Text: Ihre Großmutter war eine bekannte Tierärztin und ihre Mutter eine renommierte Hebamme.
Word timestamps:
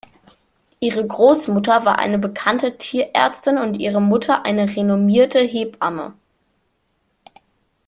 Ihre 0.79 1.05
Großmutter 1.05 1.85
war 1.85 1.99
eine 1.99 2.17
bekannte 2.17 2.75
Tierärztin 2.79 3.59
und 3.59 3.75
ihre 3.77 4.01
Mutter 4.01 4.47
eine 4.47 4.67
renommierte 4.75 5.37
Hebamme. 5.37 6.15